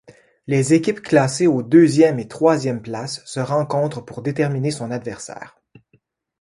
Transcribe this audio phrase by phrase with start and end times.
[0.47, 5.61] Les équipes classées aux deuxièmes et troisièmes places se rencontrent pour déterminer son adversaire.